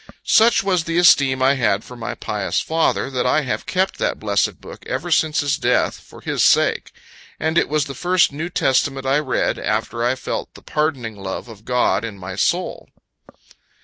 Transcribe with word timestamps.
Such 0.25 0.63
was 0.63 0.85
the 0.85 0.97
esteem 0.97 1.43
I 1.43 1.53
had 1.53 1.83
for 1.83 1.95
my 1.95 2.15
pious 2.15 2.59
father, 2.59 3.11
that 3.11 3.27
I 3.27 3.41
have 3.41 3.67
kept 3.67 3.99
that 3.99 4.17
blessed 4.19 4.59
book 4.59 4.83
ever 4.87 5.11
since 5.11 5.41
his 5.41 5.57
death, 5.57 5.99
for 5.99 6.21
his 6.21 6.43
sake; 6.43 6.91
and 7.39 7.55
it 7.55 7.69
was 7.69 7.85
the 7.85 7.93
first 7.93 8.31
New 8.31 8.49
Testament 8.49 9.05
I 9.05 9.19
read, 9.19 9.59
after 9.59 10.03
I 10.03 10.15
felt 10.15 10.55
the 10.55 10.63
pardoning 10.63 11.17
love 11.21 11.47
of 11.47 11.65
God 11.65 12.03
in 12.03 12.17
my 12.17 12.35
soul. 12.35 12.89